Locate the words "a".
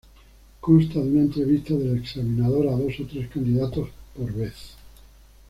2.69-2.71